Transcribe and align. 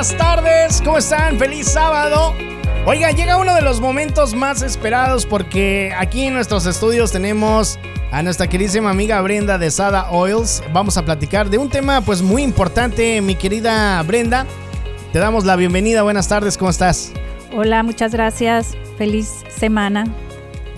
buenas 0.00 0.16
tardes, 0.16 0.82
¿cómo 0.82 0.96
están? 0.96 1.38
Feliz 1.38 1.72
sábado. 1.72 2.34
Oiga, 2.86 3.10
llega 3.10 3.36
uno 3.36 3.54
de 3.54 3.60
los 3.60 3.82
momentos 3.82 4.32
más 4.32 4.62
esperados 4.62 5.26
porque 5.26 5.92
aquí 5.94 6.22
en 6.22 6.32
nuestros 6.32 6.64
estudios 6.64 7.12
tenemos 7.12 7.78
a 8.10 8.22
nuestra 8.22 8.46
queridísima 8.46 8.88
amiga 8.88 9.20
Brenda 9.20 9.58
de 9.58 9.70
Sada 9.70 10.10
Oils. 10.10 10.62
Vamos 10.72 10.96
a 10.96 11.04
platicar 11.04 11.50
de 11.50 11.58
un 11.58 11.68
tema 11.68 12.00
pues 12.00 12.22
muy 12.22 12.42
importante, 12.42 13.20
mi 13.20 13.34
querida 13.34 14.02
Brenda. 14.04 14.46
Te 15.12 15.18
damos 15.18 15.44
la 15.44 15.54
bienvenida, 15.56 16.00
buenas 16.00 16.28
tardes, 16.28 16.56
¿cómo 16.56 16.70
estás? 16.70 17.12
Hola, 17.52 17.82
muchas 17.82 18.12
gracias. 18.12 18.78
Feliz 18.96 19.44
semana. 19.54 20.06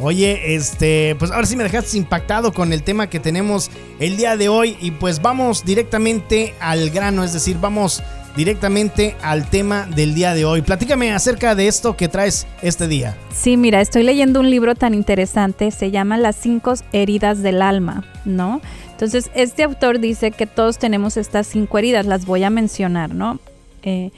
Oye, 0.00 0.56
este, 0.56 1.14
pues 1.20 1.30
ahora 1.30 1.46
sí 1.46 1.54
me 1.54 1.62
dejaste 1.62 1.96
impactado 1.96 2.52
con 2.52 2.72
el 2.72 2.82
tema 2.82 3.08
que 3.08 3.20
tenemos 3.20 3.70
el 4.00 4.16
día 4.16 4.36
de 4.36 4.48
hoy 4.48 4.76
y 4.80 4.90
pues 4.90 5.22
vamos 5.22 5.64
directamente 5.64 6.56
al 6.58 6.90
grano, 6.90 7.22
es 7.22 7.32
decir, 7.32 7.58
vamos 7.60 8.02
directamente 8.36 9.16
al 9.22 9.48
tema 9.48 9.86
del 9.86 10.14
día 10.14 10.34
de 10.34 10.44
hoy. 10.44 10.62
Platícame 10.62 11.12
acerca 11.12 11.54
de 11.54 11.68
esto 11.68 11.96
que 11.96 12.08
traes 12.08 12.46
este 12.62 12.88
día. 12.88 13.16
Sí, 13.32 13.56
mira, 13.56 13.80
estoy 13.80 14.02
leyendo 14.02 14.40
un 14.40 14.50
libro 14.50 14.74
tan 14.74 14.94
interesante, 14.94 15.70
se 15.70 15.90
llama 15.90 16.16
Las 16.16 16.36
cinco 16.36 16.74
heridas 16.92 17.42
del 17.42 17.62
alma, 17.62 18.04
¿no? 18.24 18.60
Entonces, 18.90 19.30
este 19.34 19.64
autor 19.64 19.98
dice 19.98 20.30
que 20.30 20.46
todos 20.46 20.78
tenemos 20.78 21.16
estas 21.16 21.46
cinco 21.46 21.78
heridas, 21.78 22.06
las 22.06 22.24
voy 22.24 22.44
a 22.44 22.50
mencionar, 22.50 23.14
¿no? 23.14 23.40
Eh, 23.82 24.10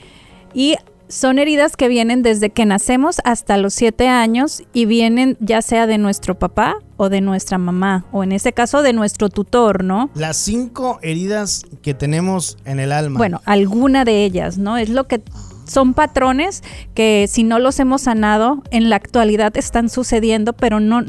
y 0.53 0.75
son 1.07 1.39
heridas 1.39 1.77
que 1.77 1.87
vienen 1.87 2.23
desde 2.23 2.49
que 2.49 2.65
nacemos 2.65 3.17
hasta 3.23 3.57
los 3.57 3.73
siete 3.73 4.07
años 4.07 4.63
y 4.73 4.85
vienen 4.85 5.37
ya 5.39 5.61
sea 5.61 5.87
de 5.87 5.97
nuestro 5.97 6.37
papá 6.37 6.77
o 6.97 7.09
de 7.09 7.21
nuestra 7.21 7.57
mamá, 7.57 8.05
o 8.11 8.23
en 8.23 8.31
este 8.31 8.53
caso 8.53 8.81
de 8.81 8.93
nuestro 8.93 9.29
tutor, 9.29 9.83
¿no? 9.83 10.09
Las 10.15 10.37
cinco 10.37 10.99
heridas 11.01 11.65
que 11.81 11.93
tenemos 11.93 12.57
en 12.65 12.79
el 12.79 12.91
alma. 12.91 13.17
Bueno, 13.17 13.41
alguna 13.45 14.05
de 14.05 14.23
ellas, 14.23 14.57
¿no? 14.57 14.77
Es 14.77 14.89
lo 14.89 15.07
que 15.07 15.21
son 15.67 15.93
patrones 15.93 16.63
que 16.93 17.27
si 17.29 17.43
no 17.43 17.59
los 17.59 17.79
hemos 17.79 18.03
sanado, 18.03 18.63
en 18.71 18.89
la 18.89 18.95
actualidad 18.95 19.55
están 19.57 19.89
sucediendo, 19.89 20.53
pero 20.53 20.79
no, 20.79 21.01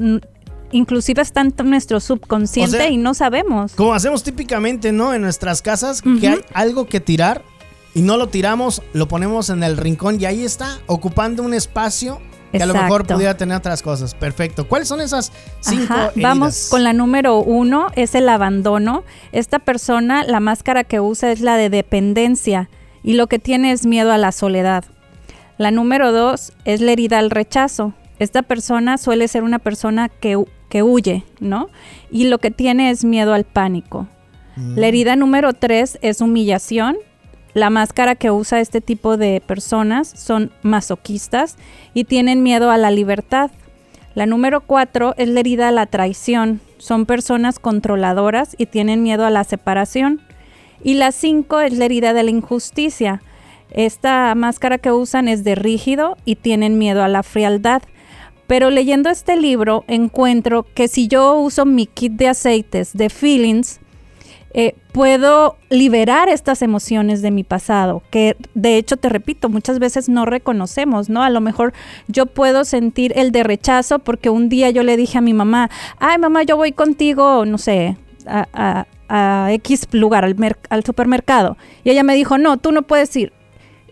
inclusive 0.72 1.22
están 1.22 1.54
en 1.56 1.70
nuestro 1.70 2.00
subconsciente 2.00 2.88
y 2.88 2.96
no 2.96 3.14
sabemos. 3.14 3.72
Como 3.74 3.94
hacemos 3.94 4.22
típicamente, 4.22 4.92
¿no? 4.92 5.14
En 5.14 5.22
nuestras 5.22 5.62
casas, 5.62 6.02
que 6.02 6.28
hay 6.28 6.40
algo 6.52 6.86
que 6.86 7.00
tirar 7.00 7.42
y 7.96 8.02
no 8.02 8.18
lo 8.18 8.26
tiramos, 8.26 8.82
lo 8.92 9.08
ponemos 9.08 9.48
en 9.48 9.62
el 9.62 9.78
rincón 9.78 10.20
y 10.20 10.26
ahí 10.26 10.44
está, 10.44 10.80
ocupando 10.84 11.42
un 11.42 11.54
espacio 11.54 12.20
que 12.52 12.62
a 12.62 12.66
lo 12.66 12.74
mejor 12.74 13.06
pudiera 13.06 13.38
tener 13.38 13.56
otras 13.56 13.80
cosas. 13.80 14.14
Perfecto. 14.14 14.68
¿Cuáles 14.68 14.88
son 14.88 15.00
esas 15.00 15.32
cinco 15.60 15.94
Vamos 16.16 16.68
con 16.70 16.84
la 16.84 16.92
número 16.92 17.38
uno, 17.38 17.86
es 17.96 18.14
el 18.14 18.28
abandono. 18.28 19.02
Esta 19.32 19.60
persona, 19.60 20.24
la 20.24 20.40
máscara 20.40 20.84
que 20.84 21.00
usa 21.00 21.32
es 21.32 21.40
la 21.40 21.56
de 21.56 21.70
dependencia 21.70 22.68
y 23.02 23.14
lo 23.14 23.28
que 23.28 23.38
tiene 23.38 23.72
es 23.72 23.86
miedo 23.86 24.12
a 24.12 24.18
la 24.18 24.30
soledad. 24.30 24.84
La 25.56 25.70
número 25.70 26.12
dos 26.12 26.52
es 26.66 26.82
la 26.82 26.92
herida 26.92 27.18
al 27.18 27.30
rechazo. 27.30 27.94
Esta 28.18 28.42
persona 28.42 28.98
suele 28.98 29.26
ser 29.26 29.42
una 29.42 29.58
persona 29.58 30.10
que, 30.10 30.44
que 30.68 30.82
huye, 30.82 31.24
¿no? 31.40 31.70
Y 32.10 32.28
lo 32.28 32.40
que 32.40 32.50
tiene 32.50 32.90
es 32.90 33.06
miedo 33.06 33.32
al 33.32 33.44
pánico. 33.44 34.06
La 34.54 34.82
mm. 34.82 34.84
herida 34.84 35.16
número 35.16 35.54
tres 35.54 35.98
es 36.02 36.20
humillación 36.20 36.98
la 37.56 37.70
máscara 37.70 38.16
que 38.16 38.30
usa 38.30 38.60
este 38.60 38.82
tipo 38.82 39.16
de 39.16 39.40
personas 39.40 40.12
son 40.14 40.52
masoquistas 40.60 41.56
y 41.94 42.04
tienen 42.04 42.42
miedo 42.42 42.70
a 42.70 42.76
la 42.76 42.90
libertad. 42.90 43.50
La 44.14 44.26
número 44.26 44.60
cuatro 44.60 45.14
es 45.16 45.30
la 45.30 45.40
herida 45.40 45.68
a 45.68 45.72
la 45.72 45.86
traición. 45.86 46.60
Son 46.76 47.06
personas 47.06 47.58
controladoras 47.58 48.54
y 48.58 48.66
tienen 48.66 49.02
miedo 49.02 49.24
a 49.24 49.30
la 49.30 49.42
separación. 49.42 50.20
Y 50.84 50.94
la 50.96 51.12
cinco 51.12 51.60
es 51.60 51.72
la 51.72 51.86
herida 51.86 52.12
de 52.12 52.24
la 52.24 52.30
injusticia. 52.30 53.22
Esta 53.70 54.34
máscara 54.34 54.76
que 54.76 54.92
usan 54.92 55.26
es 55.26 55.42
de 55.42 55.54
rígido 55.54 56.18
y 56.26 56.36
tienen 56.36 56.76
miedo 56.76 57.02
a 57.02 57.08
la 57.08 57.22
frialdad. 57.22 57.80
Pero 58.46 58.68
leyendo 58.68 59.08
este 59.08 59.34
libro 59.34 59.82
encuentro 59.88 60.66
que 60.74 60.88
si 60.88 61.08
yo 61.08 61.38
uso 61.38 61.64
mi 61.64 61.86
kit 61.86 62.12
de 62.12 62.28
aceites 62.28 62.92
de 62.92 63.08
feelings, 63.08 63.80
eh, 64.58 64.74
puedo 64.90 65.58
liberar 65.68 66.30
estas 66.30 66.62
emociones 66.62 67.20
de 67.20 67.30
mi 67.30 67.44
pasado, 67.44 68.02
que 68.10 68.38
de 68.54 68.78
hecho, 68.78 68.96
te 68.96 69.10
repito, 69.10 69.50
muchas 69.50 69.78
veces 69.78 70.08
no 70.08 70.24
reconocemos, 70.24 71.10
¿no? 71.10 71.22
A 71.22 71.28
lo 71.28 71.42
mejor 71.42 71.74
yo 72.08 72.24
puedo 72.24 72.64
sentir 72.64 73.12
el 73.16 73.32
de 73.32 73.42
rechazo 73.42 73.98
porque 73.98 74.30
un 74.30 74.48
día 74.48 74.70
yo 74.70 74.82
le 74.82 74.96
dije 74.96 75.18
a 75.18 75.20
mi 75.20 75.34
mamá, 75.34 75.68
ay 75.98 76.16
mamá, 76.16 76.42
yo 76.42 76.56
voy 76.56 76.72
contigo, 76.72 77.44
no 77.44 77.58
sé, 77.58 77.98
a, 78.26 78.86
X 79.52 79.88
lugar, 79.92 80.24
al, 80.24 80.34
al 80.70 80.84
supermercado. 80.84 81.58
Y 81.84 81.90
ella 81.90 82.02
me 82.02 82.14
dijo, 82.14 82.38
no, 82.38 82.56
tú 82.56 82.72
no 82.72 82.80
puedes 82.80 83.14
ir. 83.14 83.34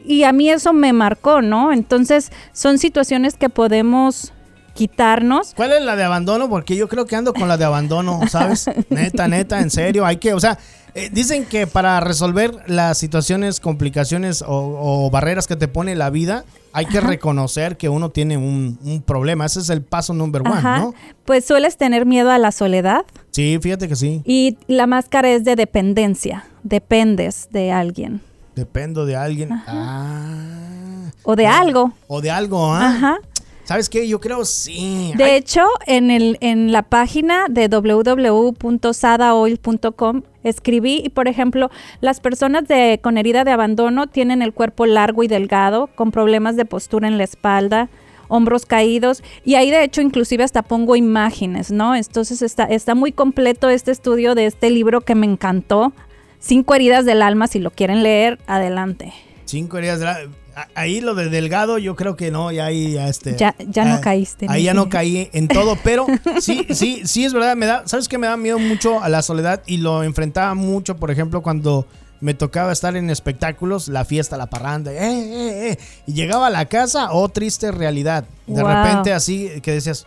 Y 0.02 0.24
a 0.24 0.32
mí 0.32 0.48
eso 0.48 0.72
me 0.72 0.94
marcó, 0.94 1.42
¿no? 1.42 1.72
Entonces 1.72 2.32
son 2.52 2.78
situaciones 2.78 3.36
que 3.36 3.50
podemos 3.50 4.33
quitarnos. 4.74 5.54
¿Cuál 5.54 5.72
es 5.72 5.82
la 5.82 5.96
de 5.96 6.04
abandono? 6.04 6.48
Porque 6.48 6.76
yo 6.76 6.88
creo 6.88 7.06
que 7.06 7.16
ando 7.16 7.32
con 7.32 7.48
la 7.48 7.56
de 7.56 7.64
abandono, 7.64 8.20
¿sabes? 8.28 8.68
neta, 8.90 9.28
neta, 9.28 9.60
en 9.60 9.70
serio, 9.70 10.04
hay 10.04 10.18
que, 10.18 10.34
o 10.34 10.40
sea, 10.40 10.58
eh, 10.96 11.10
dicen 11.10 11.44
que 11.44 11.66
para 11.66 11.98
resolver 11.98 12.54
las 12.68 12.98
situaciones, 12.98 13.58
complicaciones 13.58 14.44
o, 14.46 15.10
barreras 15.10 15.48
que 15.48 15.56
te 15.56 15.66
pone 15.66 15.96
la 15.96 16.08
vida, 16.10 16.44
hay 16.72 16.86
que 16.86 17.00
reconocer 17.00 17.76
que 17.76 17.88
uno 17.88 18.10
tiene 18.10 18.36
un, 18.36 19.02
problema. 19.04 19.46
Ese 19.46 19.60
es 19.60 19.70
el 19.70 19.82
paso 19.82 20.14
número 20.14 20.44
uno, 20.44 20.60
¿no? 20.60 20.94
Pues 21.24 21.44
sueles 21.44 21.76
tener 21.76 22.06
miedo 22.06 22.30
a 22.30 22.38
la 22.38 22.52
soledad. 22.52 23.04
Sí, 23.32 23.58
fíjate 23.60 23.88
que 23.88 23.96
sí. 23.96 24.22
Y 24.24 24.56
la 24.68 24.86
máscara 24.86 25.30
es 25.30 25.44
de 25.44 25.56
dependencia. 25.56 26.44
Dependes 26.62 27.48
de 27.50 27.72
alguien. 27.72 28.20
Dependo 28.54 29.04
de 29.04 29.16
alguien. 29.16 29.50
Ah. 29.52 31.10
O 31.24 31.34
de 31.34 31.46
algo. 31.48 31.92
O 32.06 32.20
de 32.20 32.30
algo, 32.30 32.72
¿ah? 32.72 32.88
Ajá. 32.88 33.18
¿Sabes 33.64 33.88
qué? 33.88 34.06
Yo 34.06 34.20
creo 34.20 34.44
sí. 34.44 35.12
De 35.16 35.36
hecho, 35.36 35.62
en, 35.86 36.10
el, 36.10 36.36
en 36.40 36.70
la 36.70 36.82
página 36.82 37.46
de 37.48 37.68
www.sadaoil.com 37.68 40.22
escribí 40.42 41.00
y, 41.02 41.08
por 41.08 41.28
ejemplo, 41.28 41.70
las 42.02 42.20
personas 42.20 42.68
de, 42.68 43.00
con 43.02 43.16
herida 43.16 43.44
de 43.44 43.52
abandono 43.52 44.06
tienen 44.06 44.42
el 44.42 44.52
cuerpo 44.52 44.84
largo 44.84 45.22
y 45.22 45.28
delgado, 45.28 45.88
con 45.94 46.10
problemas 46.10 46.56
de 46.56 46.66
postura 46.66 47.08
en 47.08 47.16
la 47.16 47.24
espalda, 47.24 47.88
hombros 48.28 48.66
caídos 48.66 49.22
y 49.44 49.54
ahí 49.54 49.70
de 49.70 49.82
hecho 49.84 50.02
inclusive 50.02 50.44
hasta 50.44 50.62
pongo 50.62 50.96
imágenes, 50.96 51.70
¿no? 51.70 51.94
Entonces 51.94 52.42
está, 52.42 52.64
está 52.64 52.94
muy 52.94 53.12
completo 53.12 53.70
este 53.70 53.90
estudio 53.90 54.34
de 54.34 54.44
este 54.46 54.68
libro 54.68 55.00
que 55.00 55.14
me 55.14 55.24
encantó. 55.26 55.94
Cinco 56.38 56.74
heridas 56.74 57.06
del 57.06 57.22
alma, 57.22 57.46
si 57.46 57.58
lo 57.58 57.70
quieren 57.70 58.02
leer, 58.02 58.38
adelante. 58.46 59.14
Cinco 59.46 59.78
heridas 59.78 60.00
del 60.00 60.08
alma 60.08 60.34
ahí 60.74 61.00
lo 61.00 61.14
de 61.14 61.28
delgado, 61.28 61.78
yo 61.78 61.96
creo 61.96 62.16
que 62.16 62.30
no, 62.30 62.50
ya 62.52 62.66
ahí 62.66 62.92
ya 62.92 63.08
este. 63.08 63.36
Ya, 63.36 63.54
ya 63.58 63.84
no 63.84 64.00
caíste. 64.00 64.46
Ahí 64.48 64.64
ya 64.64 64.74
no 64.74 64.88
caí 64.88 65.28
en 65.32 65.48
todo, 65.48 65.76
pero 65.82 66.06
sí, 66.40 66.66
sí, 66.70 67.02
sí 67.04 67.24
es 67.24 67.32
verdad, 67.32 67.56
me 67.56 67.66
da, 67.66 67.82
¿sabes 67.86 68.08
que 68.08 68.18
me 68.18 68.26
da 68.26 68.36
miedo 68.36 68.58
mucho 68.58 69.02
a 69.02 69.08
la 69.08 69.22
soledad? 69.22 69.62
Y 69.66 69.78
lo 69.78 70.02
enfrentaba 70.02 70.54
mucho, 70.54 70.96
por 70.96 71.10
ejemplo, 71.10 71.42
cuando 71.42 71.86
me 72.20 72.32
tocaba 72.32 72.72
estar 72.72 72.96
en 72.96 73.10
espectáculos, 73.10 73.88
la 73.88 74.06
fiesta, 74.06 74.38
la 74.38 74.46
parranda, 74.46 74.90
eh, 74.92 74.96
eh, 74.98 75.70
eh, 75.72 75.78
y 76.06 76.14
llegaba 76.14 76.46
a 76.46 76.50
la 76.50 76.64
casa, 76.64 77.12
oh 77.12 77.28
triste 77.28 77.70
realidad. 77.70 78.24
De 78.46 78.62
repente 78.62 79.12
así 79.12 79.60
que 79.62 79.72
decías, 79.72 80.06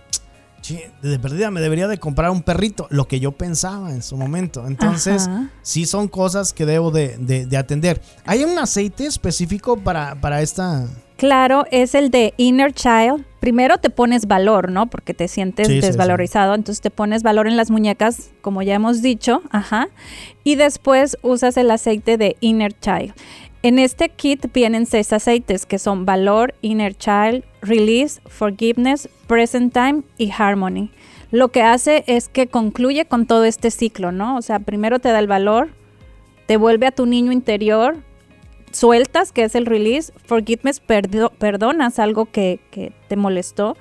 de 1.02 1.20
perdida 1.20 1.52
me 1.52 1.62
debería 1.62 1.88
de 1.88 1.98
comprar 1.98 2.32
un 2.32 2.42
perrito, 2.42 2.88
lo 2.90 3.08
que 3.08 3.20
yo 3.20 3.32
pensaba 3.32 3.92
en 3.92 4.02
su 4.02 4.18
momento. 4.18 4.68
Entonces, 4.68 5.30
sí 5.62 5.86
son 5.86 6.08
cosas 6.08 6.54
que 6.54 6.66
debo 6.66 6.92
de, 6.92 7.48
atender. 7.58 8.02
¿Hay 8.26 8.44
un 8.44 8.58
aceite 8.60 9.06
específico 9.06 9.78
para, 9.78 10.16
para 10.20 10.42
esta? 10.42 10.88
Claro, 11.18 11.66
es 11.72 11.96
el 11.96 12.12
de 12.12 12.34
Inner 12.38 12.72
Child. 12.74 13.26
Primero 13.40 13.80
te 13.80 13.90
pones 13.90 14.28
valor, 14.28 14.72
¿no? 14.72 14.88
Porque 14.88 15.14
te 15.14 15.28
sientes 15.28 15.68
desvalorizado, 15.68 16.54
entonces 16.54 16.82
te 16.82 16.92
pones 16.92 17.24
valor 17.24 17.48
en 17.48 17.58
las 17.58 17.72
muñecas, 17.72 18.32
como 18.42 18.62
ya 18.62 18.76
hemos 18.76 19.02
dicho, 19.02 19.42
ajá. 19.50 19.90
Y 20.44 20.56
después 20.56 21.18
usas 21.24 21.58
el 21.58 21.72
aceite 21.72 22.18
de 22.18 22.36
Inner 22.40 22.74
Child. 22.80 23.14
En 23.64 23.80
este 23.80 24.10
kit 24.10 24.46
vienen 24.54 24.86
seis 24.86 25.12
aceites 25.12 25.66
que 25.66 25.80
son 25.80 26.06
Valor, 26.06 26.54
Inner 26.62 26.96
Child, 26.96 27.44
Release, 27.62 28.22
Forgiveness, 28.28 29.10
Present 29.26 29.74
Time 29.74 30.04
y 30.18 30.32
Harmony. 30.32 30.92
Lo 31.32 31.50
que 31.50 31.64
hace 31.64 32.04
es 32.08 32.30
que 32.30 32.48
concluye 32.48 33.06
con 33.06 33.26
todo 33.26 33.44
este 33.44 33.72
ciclo, 33.72 34.12
¿no? 34.12 34.38
O 34.38 34.42
sea, 34.42 34.60
primero 34.60 35.00
te 35.00 35.10
da 35.10 35.20
el 35.20 35.28
valor, 35.28 35.70
te 36.46 36.58
vuelve 36.58 36.86
a 36.86 36.92
tu 36.92 37.06
niño 37.08 37.32
interior, 37.32 37.98
sueltas, 38.72 39.32
que 39.32 39.44
es 39.44 39.56
el 39.56 39.66
release, 39.66 40.12
forgiveness, 40.26 40.80
perdonas 40.80 42.00
algo 42.00 42.26
que, 42.26 42.60
te 43.08 43.16
molestó 43.16 43.78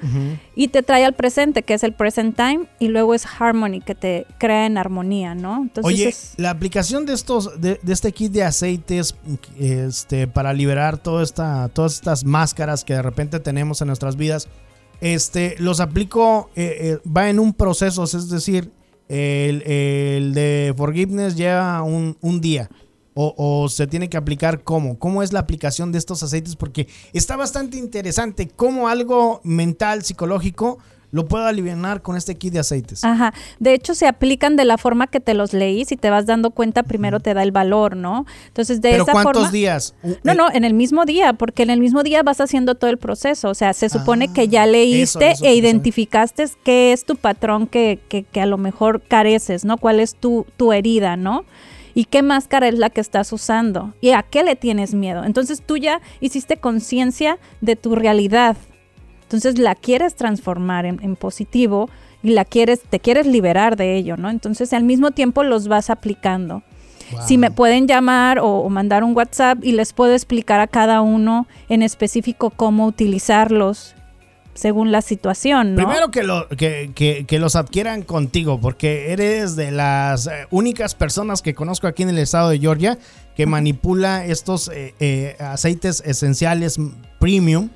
y 0.54 0.68
te 0.68 0.82
trae 0.82 1.04
al 1.04 1.14
presente, 1.14 1.64
que 1.64 1.74
es 1.74 1.82
el 1.82 1.92
present 1.92 2.36
time, 2.36 2.66
y 2.78 2.88
luego 2.88 3.12
es 3.14 3.26
harmony, 3.26 3.80
que 3.84 3.94
te 3.94 4.26
crea 4.38 4.66
en 4.66 4.78
armonía, 4.78 5.34
¿no? 5.34 5.62
Entonces 5.62 5.84
Oye, 5.84 6.14
la 6.36 6.50
aplicación 6.50 7.06
de 7.06 7.14
estos, 7.14 7.60
de, 7.60 7.80
este 7.88 8.12
kit 8.12 8.32
de 8.32 8.44
aceites, 8.44 9.16
este, 9.58 10.28
para 10.28 10.52
liberar 10.52 10.98
toda 10.98 11.24
esta, 11.24 11.68
todas 11.70 11.94
estas 11.94 12.24
máscaras 12.24 12.84
que 12.84 12.94
de 12.94 13.02
repente 13.02 13.40
tenemos 13.40 13.80
en 13.80 13.88
nuestras 13.88 14.16
vidas, 14.16 14.48
este, 15.00 15.56
los 15.58 15.80
aplico, 15.80 16.50
eh, 16.54 16.76
eh, 16.80 16.98
va 17.08 17.28
en 17.28 17.40
un 17.40 17.52
proceso, 17.52 18.04
es 18.04 18.30
decir, 18.30 18.70
el, 19.08 20.32
de 20.34 20.74
forgiveness 20.76 21.36
lleva 21.36 21.82
un, 21.82 22.16
un 22.20 22.40
día 22.40 22.68
o, 23.18 23.34
o 23.36 23.68
se 23.70 23.86
tiene 23.86 24.10
que 24.10 24.18
aplicar 24.18 24.62
cómo? 24.62 24.98
¿Cómo 24.98 25.22
es 25.22 25.32
la 25.32 25.40
aplicación 25.40 25.90
de 25.90 25.96
estos 25.98 26.22
aceites? 26.22 26.54
Porque 26.54 26.86
está 27.14 27.34
bastante 27.36 27.78
interesante 27.78 28.46
cómo 28.46 28.88
algo 28.88 29.40
mental, 29.42 30.04
psicológico, 30.04 30.78
lo 31.12 31.26
puedo 31.26 31.46
aliviar 31.46 32.02
con 32.02 32.16
este 32.16 32.34
kit 32.34 32.52
de 32.52 32.58
aceites. 32.58 33.02
Ajá. 33.04 33.32
De 33.58 33.72
hecho, 33.72 33.94
se 33.94 34.06
aplican 34.06 34.56
de 34.56 34.66
la 34.66 34.76
forma 34.76 35.06
que 35.06 35.18
te 35.18 35.32
los 35.32 35.54
leí. 35.54 35.86
Si 35.86 35.96
te 35.96 36.10
vas 36.10 36.26
dando 36.26 36.50
cuenta, 36.50 36.82
primero 36.82 37.20
te 37.20 37.32
da 37.32 37.42
el 37.42 37.52
valor, 37.52 37.96
¿no? 37.96 38.26
Entonces, 38.48 38.82
de 38.82 38.90
¿Pero 38.90 39.04
esa 39.04 39.12
cuántos 39.12 39.34
forma. 39.34 39.50
días? 39.50 39.94
No, 40.02 40.32
eh, 40.32 40.34
no, 40.34 40.52
en 40.52 40.64
el 40.64 40.74
mismo 40.74 41.06
día, 41.06 41.32
porque 41.32 41.62
en 41.62 41.70
el 41.70 41.80
mismo 41.80 42.02
día 42.02 42.22
vas 42.22 42.40
haciendo 42.42 42.74
todo 42.74 42.90
el 42.90 42.98
proceso. 42.98 43.48
O 43.48 43.54
sea, 43.54 43.72
se 43.72 43.88
supone 43.88 44.26
Ah, 44.28 44.32
que 44.34 44.48
ya 44.48 44.66
leíste 44.66 45.30
eso 45.30 45.44
e 45.44 45.54
identificaste 45.54 46.44
qué 46.64 46.92
es 46.92 47.06
tu 47.06 47.16
patrón 47.16 47.66
que, 47.66 47.98
que, 48.10 48.24
que 48.24 48.40
a 48.42 48.46
lo 48.46 48.58
mejor 48.58 49.00
careces, 49.00 49.64
¿no? 49.64 49.78
¿Cuál 49.78 50.00
es 50.00 50.16
tu, 50.16 50.44
tu 50.58 50.72
herida, 50.72 51.16
¿no? 51.16 51.44
¿Y 51.96 52.04
qué 52.04 52.20
máscara 52.20 52.68
es 52.68 52.78
la 52.78 52.90
que 52.90 53.00
estás 53.00 53.32
usando? 53.32 53.94
¿Y 54.02 54.10
a 54.10 54.22
qué 54.22 54.44
le 54.44 54.54
tienes 54.54 54.92
miedo? 54.92 55.24
Entonces 55.24 55.62
tú 55.62 55.78
ya 55.78 56.02
hiciste 56.20 56.58
conciencia 56.58 57.38
de 57.62 57.74
tu 57.74 57.94
realidad. 57.94 58.54
Entonces 59.22 59.58
la 59.58 59.74
quieres 59.74 60.14
transformar 60.14 60.84
en, 60.84 61.02
en 61.02 61.16
positivo 61.16 61.88
y 62.22 62.32
la 62.32 62.44
quieres, 62.44 62.82
te 62.82 63.00
quieres 63.00 63.26
liberar 63.26 63.76
de 63.76 63.96
ello, 63.96 64.18
¿no? 64.18 64.28
Entonces 64.28 64.74
al 64.74 64.84
mismo 64.84 65.12
tiempo 65.12 65.42
los 65.42 65.68
vas 65.68 65.88
aplicando. 65.88 66.62
Si 67.26 67.38
me 67.38 67.50
pueden 67.50 67.88
llamar 67.88 68.40
o, 68.40 68.58
o 68.58 68.68
mandar 68.68 69.02
un 69.02 69.16
WhatsApp 69.16 69.64
y 69.64 69.72
les 69.72 69.94
puedo 69.94 70.12
explicar 70.12 70.60
a 70.60 70.66
cada 70.66 71.00
uno 71.00 71.46
en 71.70 71.80
específico 71.80 72.50
cómo 72.50 72.84
utilizarlos 72.86 73.95
según 74.56 74.90
la 74.92 75.02
situación, 75.02 75.74
¿no? 75.74 75.84
Primero 75.84 76.10
que, 76.10 76.22
lo, 76.24 76.48
que, 76.48 76.90
que- 76.94 77.24
que 77.26 77.38
los 77.38 77.54
adquieran 77.56 78.02
contigo, 78.02 78.60
porque 78.60 79.12
eres 79.12 79.54
de 79.56 79.70
las 79.70 80.26
eh, 80.26 80.46
únicas 80.50 80.94
personas 80.94 81.42
que 81.42 81.54
conozco 81.54 81.86
aquí 81.86 82.02
en 82.02 82.08
el 82.10 82.18
estado 82.18 82.50
de 82.50 82.58
Georgia 82.58 82.98
que 83.36 83.46
manipula 83.46 84.24
estos 84.24 84.68
eh, 84.68 84.94
eh, 84.98 85.36
aceites 85.38 86.02
esenciales 86.06 86.78
premium, 87.26 87.68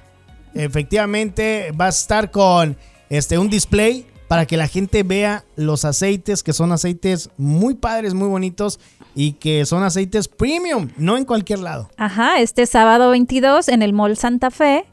Efectivamente, 0.55 1.71
vas 1.75 1.97
a 1.97 2.01
estar 2.01 2.31
con 2.31 2.77
este 3.11 3.39
un 3.39 3.49
display 3.51 4.07
para 4.29 4.47
que 4.47 4.57
la 4.57 4.67
gente 4.69 5.03
vea 5.03 5.45
los 5.57 5.85
aceites, 5.85 6.43
que 6.43 6.53
son 6.53 6.73
aceites 6.73 7.31
muy 7.37 7.75
padres, 7.75 8.15
muy 8.15 8.29
bonitos 8.29 8.81
y 9.15 9.33
que 9.35 9.67
son 9.67 9.83
aceites 9.83 10.27
premium, 10.29 10.89
no 10.97 11.19
en 11.19 11.25
cualquier 11.27 11.59
lado. 11.59 11.91
Ajá, 11.99 12.41
este 12.41 12.65
sábado 12.67 13.11
22 13.11 13.69
en 13.69 13.83
el 13.83 13.93
Mall 13.93 14.17
Santa 14.17 14.51
Fe. 14.51 14.87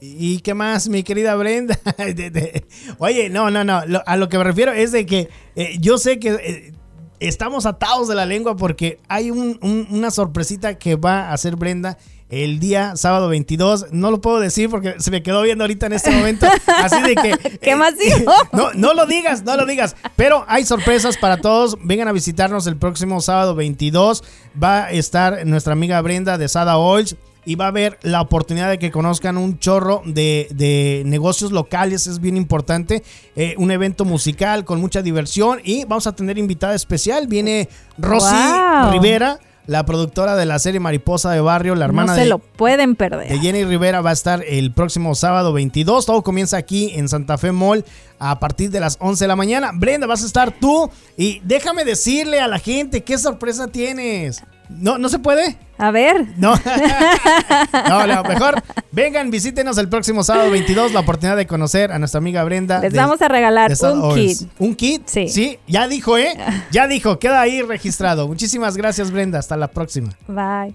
¿Y 0.00 0.40
qué 0.40 0.52
más, 0.52 0.88
mi 0.88 1.02
querida 1.02 1.34
Brenda? 1.36 1.78
Oye, 2.98 3.30
no, 3.30 3.50
no, 3.50 3.64
no. 3.64 3.80
a 4.04 4.16
lo 4.16 4.28
que 4.28 4.36
me 4.38 4.44
refiero 4.44 4.72
es 4.72 4.92
de 4.92 5.06
que 5.06 5.28
eh, 5.56 5.76
yo 5.80 5.96
sé 5.96 6.18
que 6.18 6.30
eh, 6.32 6.72
estamos 7.20 7.66
atados 7.66 8.08
de 8.08 8.14
la 8.16 8.26
lengua 8.26 8.56
porque 8.56 8.98
hay 9.08 9.30
un- 9.30 9.58
un- 9.62 9.86
una 9.90 10.10
sorpresita 10.10 10.76
que 10.78 10.96
va 10.96 11.28
a 11.28 11.32
hacer 11.32 11.56
Brenda 11.56 11.98
el 12.32 12.58
día 12.58 12.96
sábado 12.96 13.28
22. 13.28 13.92
No 13.92 14.10
lo 14.10 14.22
puedo 14.22 14.40
decir 14.40 14.70
porque 14.70 14.94
se 14.98 15.10
me 15.10 15.22
quedó 15.22 15.42
viendo 15.42 15.64
ahorita 15.64 15.86
en 15.86 15.92
este 15.92 16.10
momento. 16.10 16.46
Así 16.66 17.00
de 17.02 17.14
que... 17.14 17.58
¿Qué 17.58 17.76
más 17.76 17.94
digo? 17.98 18.32
No, 18.52 18.72
no 18.72 18.94
lo 18.94 19.06
digas, 19.06 19.44
no 19.44 19.56
lo 19.56 19.66
digas. 19.66 19.96
Pero 20.16 20.44
hay 20.48 20.64
sorpresas 20.64 21.18
para 21.18 21.36
todos. 21.36 21.76
Vengan 21.84 22.08
a 22.08 22.12
visitarnos 22.12 22.66
el 22.66 22.76
próximo 22.76 23.20
sábado 23.20 23.54
22. 23.54 24.24
Va 24.60 24.84
a 24.84 24.90
estar 24.92 25.46
nuestra 25.46 25.74
amiga 25.74 26.00
Brenda 26.00 26.38
de 26.38 26.48
Sada 26.48 26.78
Oils. 26.78 27.16
Y 27.44 27.56
va 27.56 27.66
a 27.66 27.68
haber 27.68 27.98
la 28.02 28.20
oportunidad 28.20 28.70
de 28.70 28.78
que 28.78 28.92
conozcan 28.92 29.36
un 29.36 29.58
chorro 29.58 30.02
de, 30.06 30.46
de 30.52 31.02
negocios 31.06 31.50
locales, 31.50 32.06
es 32.06 32.20
bien 32.20 32.36
importante. 32.36 33.02
Eh, 33.34 33.56
un 33.58 33.72
evento 33.72 34.04
musical 34.04 34.64
con 34.64 34.80
mucha 34.80 35.02
diversión. 35.02 35.60
Y 35.64 35.84
vamos 35.84 36.06
a 36.06 36.14
tener 36.14 36.38
invitada 36.38 36.74
especial. 36.74 37.26
Viene 37.26 37.68
Rosy 37.98 38.34
Wow. 38.34 38.92
Rivera, 38.92 39.40
la 39.66 39.84
productora 39.84 40.36
de 40.36 40.44
la 40.44 40.58
serie 40.58 40.80
Mariposa 40.80 41.30
de 41.30 41.40
Barrio, 41.40 41.74
la 41.74 41.84
hermana 41.84 42.12
no 42.12 42.14
se 42.16 42.22
de, 42.22 42.28
lo 42.28 42.38
pueden 42.38 42.96
perder. 42.96 43.28
de 43.28 43.38
Jenny 43.38 43.64
Rivera 43.64 44.00
va 44.00 44.10
a 44.10 44.12
estar 44.14 44.44
el 44.46 44.72
próximo 44.72 45.14
sábado 45.14 45.52
22. 45.52 46.06
Todo 46.06 46.22
comienza 46.22 46.56
aquí 46.56 46.92
en 46.94 47.08
Santa 47.08 47.38
Fe 47.38 47.52
Mall 47.52 47.84
a 48.18 48.38
partir 48.40 48.70
de 48.70 48.80
las 48.80 48.96
11 49.00 49.24
de 49.24 49.28
la 49.28 49.36
mañana. 49.36 49.70
Brenda, 49.74 50.06
vas 50.06 50.22
a 50.22 50.26
estar 50.26 50.52
tú. 50.52 50.90
Y 51.16 51.40
déjame 51.44 51.84
decirle 51.84 52.40
a 52.40 52.48
la 52.48 52.58
gente 52.58 53.02
qué 53.02 53.18
sorpresa 53.18 53.68
tienes. 53.68 54.42
No, 54.78 54.98
no 54.98 55.08
se 55.08 55.18
puede. 55.18 55.56
A 55.78 55.90
ver, 55.90 56.26
No. 56.36 56.54
no, 57.88 58.06
no, 58.06 58.22
mejor 58.24 58.62
vengan, 58.92 59.30
visítenos 59.30 59.78
el 59.78 59.88
próximo 59.88 60.22
sábado 60.22 60.50
22. 60.50 60.92
La 60.92 61.00
oportunidad 61.00 61.36
de 61.36 61.46
conocer 61.46 61.90
a 61.92 61.98
nuestra 61.98 62.18
amiga 62.18 62.44
Brenda. 62.44 62.78
les 62.80 62.92
de- 62.92 62.98
vamos 62.98 63.20
a 63.22 63.28
regalar 63.28 63.72
un 63.92 64.14
kit. 64.14 64.38
¿Un 64.58 64.74
kit? 64.74 65.02
Sí. 65.06 65.28
Sí, 65.28 65.58
ya 65.66 65.88
dijo, 65.88 66.16
¿eh? 66.18 66.34
Ya 66.70 66.86
dijo, 66.86 67.18
queda 67.18 67.40
ahí 67.40 67.62
registrado. 67.62 68.28
Muchísimas 68.28 68.76
gracias, 68.76 69.10
Brenda. 69.10 69.38
Hasta 69.38 69.56
la 69.56 69.68
próxima. 69.68 70.10
Bye. 70.28 70.74